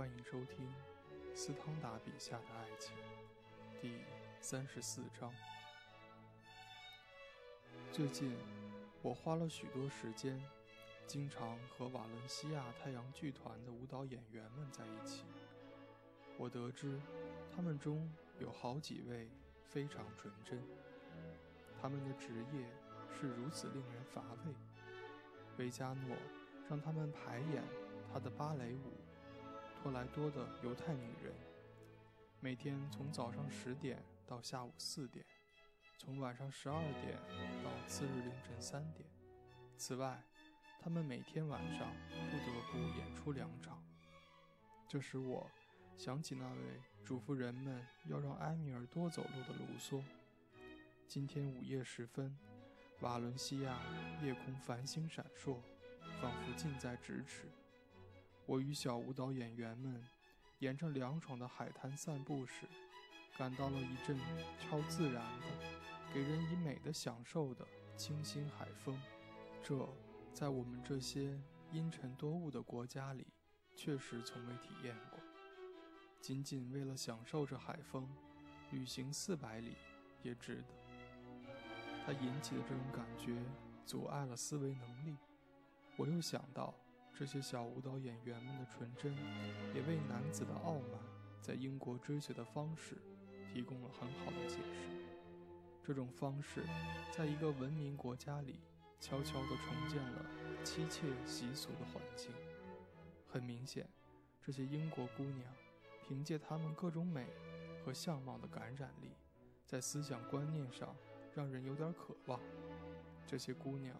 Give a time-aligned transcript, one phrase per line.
[0.00, 0.66] 欢迎收听
[1.34, 2.96] 斯汤达笔下的爱情
[3.82, 4.02] 第
[4.40, 5.30] 三十四章。
[7.92, 8.34] 最近，
[9.02, 10.42] 我花了许多时间，
[11.06, 15.22] 经常和瓦伦西亚太阳剧团的舞蹈演员们在一起。
[16.38, 16.98] 我得知，
[17.54, 19.28] 他们中有好几位
[19.66, 20.62] 非常纯真，
[21.78, 22.64] 他们的职业
[23.12, 24.54] 是如此令人乏味。
[25.58, 26.16] 维加诺
[26.70, 27.62] 让他们排演
[28.10, 28.94] 他的芭蕾舞。
[29.82, 31.32] 托莱多的犹太女人，
[32.38, 35.24] 每天从早上十点到下午四点，
[35.96, 37.16] 从晚上十二点
[37.64, 39.08] 到次日凌晨三点。
[39.78, 40.22] 此外，
[40.78, 41.90] 他们每天晚上
[42.30, 43.82] 不得不演出两场。
[44.86, 45.50] 这使我
[45.96, 50.02] 想起那位嘱咐人们要让埃米尔多走路的卢梭。
[51.08, 52.36] 今天午夜时分，
[53.00, 53.78] 瓦伦西亚
[54.22, 55.56] 夜空繁星闪烁，
[56.20, 57.50] 仿佛近在咫尺。
[58.50, 60.04] 我与小舞蹈演员们
[60.58, 62.66] 沿着凉爽的海滩散步时，
[63.38, 64.18] 感到了一阵
[64.58, 65.46] 超自然的、
[66.12, 67.64] 给人以美的享受的
[67.96, 69.00] 清新海风。
[69.62, 69.88] 这
[70.34, 71.40] 在我们这些
[71.70, 73.24] 阴沉多雾的国家里，
[73.76, 75.20] 确实从未体验过。
[76.20, 78.08] 仅仅为了享受这海风，
[78.72, 79.76] 旅行四百里
[80.24, 81.52] 也值得。
[82.04, 83.40] 它引起的这种感觉
[83.86, 85.16] 阻碍了思维能力。
[85.96, 86.74] 我又想到。
[87.14, 89.14] 这些小舞蹈演员们的纯真，
[89.74, 91.00] 也为男子的傲慢
[91.42, 92.96] 在英国追随的方式
[93.52, 94.88] 提供了很好的解释。
[95.82, 96.64] 这种方式，
[97.10, 98.60] 在一个文明国家里
[99.00, 100.24] 悄悄地重建了
[100.64, 102.32] 妻妾习俗的环境。
[103.28, 103.88] 很明显，
[104.40, 105.52] 这些英国姑娘
[106.06, 107.26] 凭借她们各种美
[107.84, 109.10] 和相貌的感染力，
[109.66, 110.96] 在思想观念上
[111.34, 112.40] 让人有点渴望。
[113.26, 113.94] 这些姑娘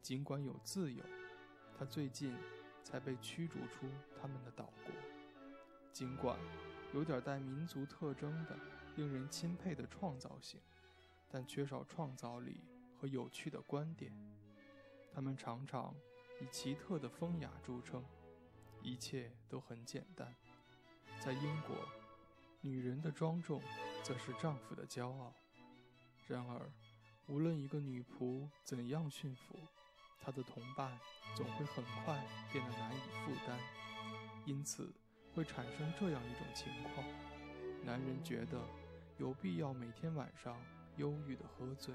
[0.00, 1.04] 尽管有自由。
[1.78, 2.36] 他最近
[2.82, 3.88] 才被驱逐出
[4.20, 4.94] 他们的岛国，
[5.92, 6.38] 尽管
[6.92, 8.56] 有点带民族特征的、
[8.96, 10.60] 令人钦佩的创造性，
[11.28, 12.60] 但缺少创造力
[12.96, 14.12] 和有趣的观点。
[15.12, 15.94] 他们常常
[16.40, 18.04] 以奇特的风雅著称，
[18.82, 20.34] 一切都很简单。
[21.20, 21.76] 在英国，
[22.60, 23.62] 女人的庄重
[24.02, 25.32] 则是丈夫的骄傲。
[26.26, 26.70] 然而，
[27.26, 29.58] 无论一个女仆怎样驯服，
[30.24, 30.98] 他的同伴
[31.36, 33.58] 总会很快变得难以负担，
[34.46, 34.90] 因此
[35.34, 37.04] 会产生这样一种情况：
[37.84, 38.58] 男人觉得
[39.18, 40.58] 有必要每天晚上
[40.96, 41.94] 忧郁地喝醉，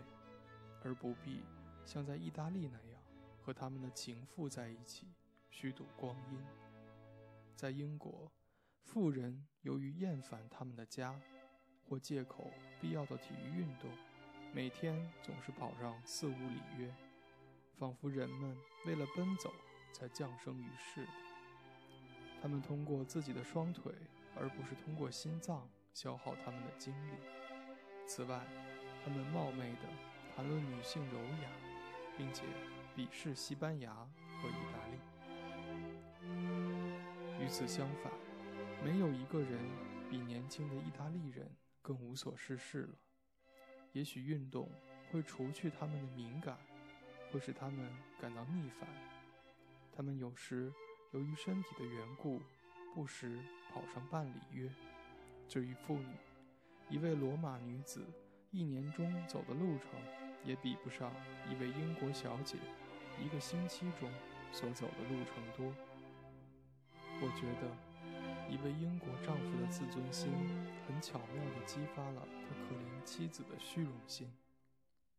[0.83, 1.43] 而不必
[1.85, 3.01] 像在意大利那样
[3.41, 5.07] 和他们的情妇在一起
[5.49, 6.39] 虚度光阴。
[7.55, 8.31] 在英国，
[8.83, 11.19] 富人由于厌烦他们的家，
[11.83, 13.89] 或借口必要的体育运动，
[14.53, 16.93] 每天总是跑上四五里约。
[17.79, 19.53] 仿佛人们为了奔走
[19.93, 21.11] 才降生于世的，
[22.41, 23.93] 他们通过自己的双腿，
[24.35, 27.13] 而不是通过心脏消耗他们的精力。
[28.05, 28.45] 此外，
[29.01, 29.87] 他们冒昧地
[30.35, 31.49] 谈论女性柔雅，
[32.17, 32.43] 并且
[32.97, 34.99] 鄙视西班牙和意大利。
[37.41, 38.11] 与此相反，
[38.83, 39.57] 没有一个人
[40.09, 41.49] 比年轻的意大利人
[41.81, 42.97] 更无所事事了。
[43.93, 44.69] 也许运动
[45.09, 46.57] 会除去他们的敏感。
[47.31, 48.87] 会使他们感到逆反。
[49.95, 50.71] 他们有时
[51.11, 52.41] 由于身体的缘故，
[52.95, 53.39] 不时
[53.73, 54.69] 跑上半里约。
[55.47, 56.15] 至于妇女，
[56.89, 58.05] 一位罗马女子
[58.51, 59.89] 一年中走的路程，
[60.45, 61.11] 也比不上
[61.49, 62.57] 一位英国小姐
[63.19, 64.09] 一个星期中
[64.51, 65.73] 所走的路程多。
[67.21, 67.67] 我觉得，
[68.49, 70.31] 一位英国丈夫的自尊心
[70.87, 74.31] 很巧妙地激发了他可怜妻子的虚荣心。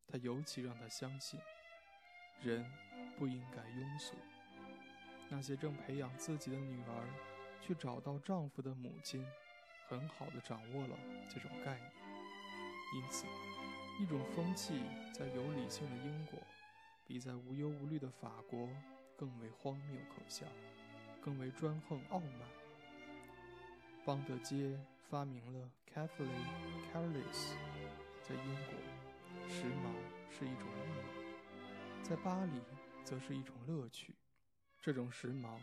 [0.08, 1.38] 他尤其让她相信。
[2.42, 2.64] 人
[3.16, 4.16] 不应该庸俗。
[5.28, 7.08] 那些正培养自己的女儿
[7.60, 9.24] 去找到丈夫的母亲，
[9.86, 10.96] 很好的掌握了
[11.28, 11.92] 这种概念。
[12.96, 13.26] 因此，
[14.00, 16.40] 一种风气在有理性的英国，
[17.06, 18.68] 比在无忧无虑的法国
[19.16, 20.44] 更为荒谬可笑，
[21.20, 22.48] 更为专横傲慢。
[24.04, 24.76] 邦德街
[25.08, 26.44] 发明了 c a t h l e e
[26.92, 27.52] Careless，
[28.22, 28.74] 在英国，
[29.48, 29.94] 时髦
[30.30, 30.99] 是一种欲望。
[32.10, 32.60] 在巴黎，
[33.04, 34.16] 则是一种乐趣。
[34.80, 35.60] 这种时髦，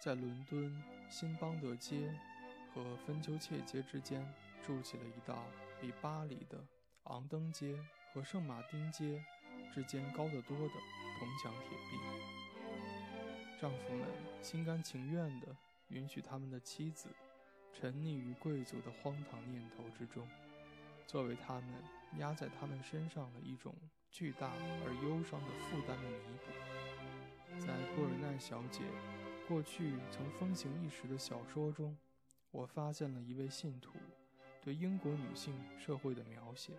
[0.00, 2.18] 在伦敦新邦德街
[2.72, 4.26] 和芬丘切街之间
[4.62, 5.44] 筑起了一道
[5.82, 6.64] 比巴黎的
[7.02, 7.78] 昂登街
[8.10, 9.22] 和圣马丁街
[9.70, 10.74] 之间高得多的
[11.18, 11.98] 铜墙铁壁。
[13.60, 14.08] 丈夫们
[14.40, 15.54] 心甘情愿地
[15.88, 17.10] 允许他们的妻子
[17.70, 20.26] 沉溺于贵族的荒唐念头之中，
[21.06, 21.84] 作为他们
[22.16, 23.76] 压在他们身上的一种。
[24.12, 24.52] 巨大
[24.84, 28.82] 而忧伤的负担的弥补，在布尔奈小姐
[29.48, 31.96] 过去曾风行一时的小说中，
[32.50, 33.94] 我发现了一位信徒
[34.60, 36.74] 对英国女性社会的描写。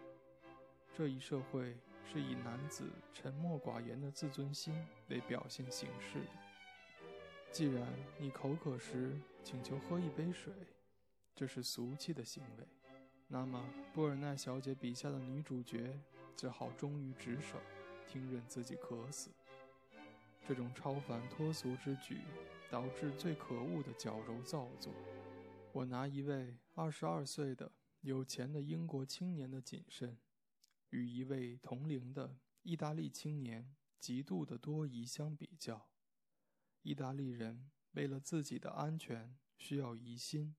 [0.93, 1.75] 这一社会
[2.05, 6.29] 是以男子沉默寡言的自尊心为表现形式的。
[7.51, 7.83] 既然
[8.19, 10.53] 你口渴时请求喝一杯水，
[11.33, 12.67] 这是俗气的行为，
[13.27, 13.59] 那么
[13.91, 15.99] 布尔奈小姐笔下的女主角
[16.35, 17.59] 只好忠于职守，
[18.07, 19.31] 听任自己渴死。
[20.47, 22.21] 这种超凡脱俗之举，
[22.69, 24.93] 导致最可恶的矫揉造作。
[25.71, 27.71] 我拿一位二十二岁的
[28.01, 30.17] 有钱的英国青年的谨慎。
[30.89, 35.89] 与一位同龄的意大利青年极度的多疑相比较，
[36.83, 40.55] 意大利人为了自己的安全需要疑心，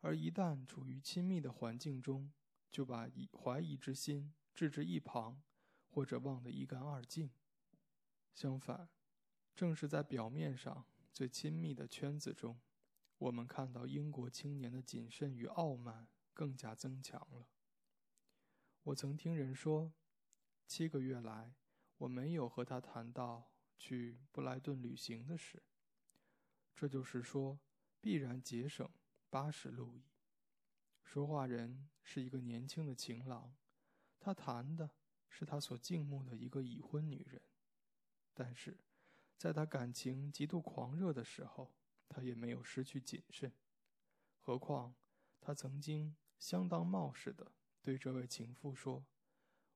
[0.00, 2.30] 而一旦处于亲密的环境中，
[2.70, 5.42] 就把疑怀疑之心置之一旁，
[5.88, 7.30] 或者忘得一干二净。
[8.34, 8.88] 相反，
[9.54, 12.60] 正是在表面上最亲密的圈子中，
[13.18, 17.48] 我们看到英国青年的谨慎与傲慢更加增强了。
[18.84, 19.92] 我曾听人说，
[20.66, 21.54] 七个月来
[21.98, 25.62] 我没有和他谈到去布莱顿旅行的事。
[26.74, 27.60] 这就是说，
[28.00, 28.90] 必然节省
[29.28, 30.04] 八十路易。
[31.04, 33.54] 说话人是一个年轻的情郎，
[34.22, 34.88] 他谈的
[35.28, 37.42] 是他所敬慕的一个已婚女人。
[38.32, 38.78] 但是，
[39.36, 41.74] 在他感情极度狂热的时候，
[42.08, 43.52] 他也没有失去谨慎。
[44.38, 44.94] 何况，
[45.40, 47.52] 他曾经相当冒失的。
[47.82, 49.04] 对这位情妇说：“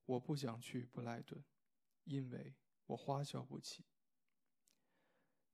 [0.07, 1.45] 我不想去布莱顿，
[2.05, 2.55] 因为
[2.87, 3.85] 我花销不起。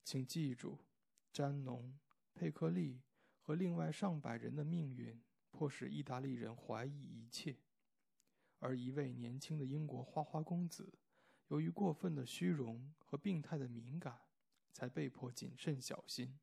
[0.05, 0.85] 请记住，
[1.33, 1.99] 詹农、
[2.35, 3.01] 佩克利
[3.41, 7.57] 和另外上百人的命运，迫使意大利人怀疑一切。
[8.63, 10.95] 而一位年轻的英国花花公子，
[11.49, 14.21] 由于过分的虚荣和病态的敏感，
[14.73, 16.39] 才被迫谨慎小心。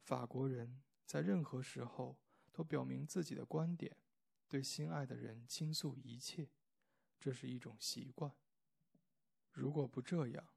[0.00, 2.18] 法国人在任何时候
[2.54, 3.98] 都表明自己的观点。”
[4.48, 6.48] 对心爱的人倾诉一切，
[7.18, 8.34] 这是一种习惯。
[9.50, 10.48] 如果不这样，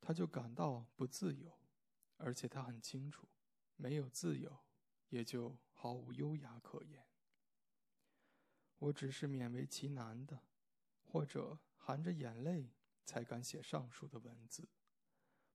[0.00, 1.52] 他就感到不自由，
[2.16, 3.28] 而且他很清楚，
[3.76, 4.64] 没有自由，
[5.10, 7.06] 也就毫无优雅可言。
[8.78, 10.42] 我只是勉为其难的，
[11.02, 12.70] 或者含着眼泪
[13.04, 14.68] 才敢写上述的文字。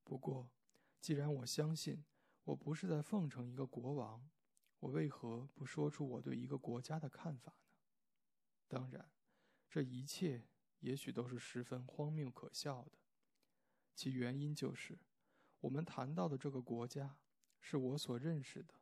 [0.03, 0.51] 不过，
[0.99, 2.05] 既然我相信
[2.43, 4.29] 我不是在奉承一个国王，
[4.79, 7.57] 我为何不说出我对一个国家的看法呢？
[8.67, 9.11] 当然，
[9.69, 10.47] 这一切
[10.79, 12.97] 也许都是十分荒谬可笑的。
[13.93, 14.97] 其原因就是，
[15.59, 17.17] 我们谈到的这个国家，
[17.59, 18.73] 是我所认识的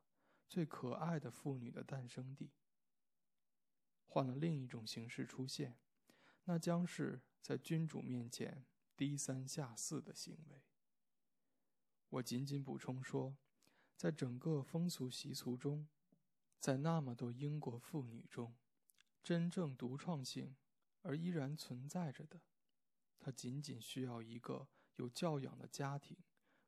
[0.48, 2.52] 最可爱的妇女的诞生地。
[4.08, 5.78] 换了另一种形式出现，
[6.46, 8.66] 那将是在君主面前
[8.96, 10.64] 低三下四的行为。
[12.10, 13.38] 我仅仅补充说，
[13.96, 15.88] 在整个风俗习俗中，
[16.60, 18.56] 在那么多英国妇女中。
[19.24, 20.56] 真正独创性
[21.02, 22.42] 而依然存在着的，
[23.20, 26.18] 它仅仅需要一个有教养的家庭，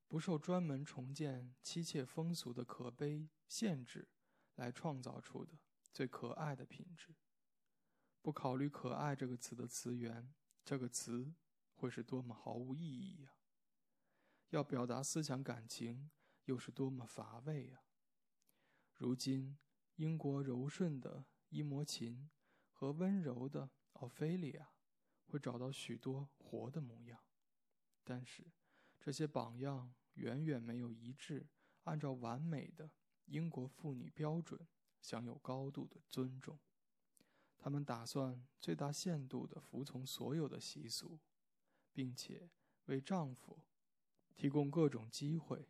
[0.10, 4.10] 不受专门重建妻妾风俗的可悲限制，
[4.56, 5.54] 来创造出的
[5.94, 7.16] 最可爱的品质。
[8.22, 10.34] 不考虑“可爱”这个词的词源，
[10.64, 11.34] 这个词
[11.74, 13.34] 会是多么毫无意义呀！
[14.50, 16.10] 要表达思想感情，
[16.46, 17.84] 又是多么乏味呀！
[18.94, 19.58] 如今，
[19.96, 22.30] 英国柔顺的伊摩琴。
[22.72, 24.72] 和温柔的奥菲利亚
[25.26, 27.22] 会找到许多活的模样，
[28.06, 28.54] 但是
[28.98, 31.50] 这些榜样远远没有一致
[31.84, 32.90] 按照完美的
[33.26, 34.66] 英国妇女标准
[35.02, 36.58] 享有高度的尊重。
[37.60, 41.20] 他们打算最大限度地服从所有的习俗，
[41.94, 42.50] 并且
[42.86, 43.60] 为丈夫
[44.36, 45.70] 提供各种机会，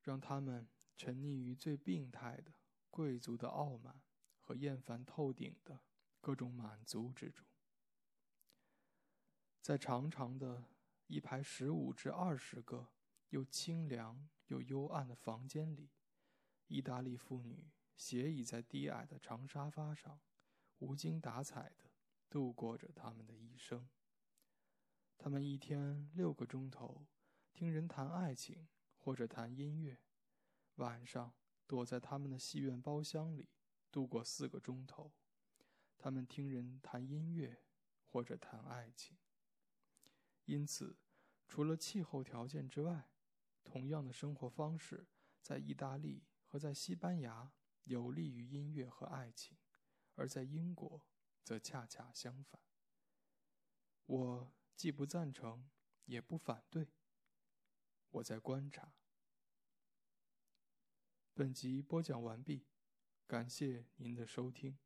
[0.00, 2.54] 让他们沉溺于最病态的
[2.90, 4.00] 贵族的傲慢
[4.40, 5.82] 和厌烦透顶的。
[6.22, 7.46] 各种满足之中，
[9.62, 10.66] 在长长的
[11.06, 12.92] 一排十五至二十个
[13.30, 15.88] 又清凉又幽暗的房间里，
[16.66, 20.20] 意大利妇女斜倚在低矮的长沙发上，
[20.80, 21.90] 无精打采的
[22.28, 23.88] 度过着他们的一生。
[25.16, 27.06] 他们一天六个钟头
[27.52, 28.68] 听人谈爱情
[28.98, 30.02] 或者谈音乐，
[30.76, 31.32] 晚上
[31.66, 33.48] 躲在他们的戏院包厢里
[33.90, 35.12] 度过四个钟头。
[35.98, 37.62] 他们听人谈音乐，
[38.06, 39.18] 或者谈爱情。
[40.46, 40.96] 因此，
[41.46, 43.10] 除了气候条件之外，
[43.62, 45.06] 同样的生活方式
[45.42, 47.52] 在意大利和在西班牙
[47.84, 49.58] 有利于音乐和爱情，
[50.14, 51.06] 而在英国
[51.42, 52.60] 则恰恰相反。
[54.06, 55.70] 我既不赞成，
[56.04, 56.88] 也不反对。
[58.10, 58.94] 我在观察。
[61.32, 62.66] 本集播讲完毕，
[63.26, 64.78] 感谢您的收听。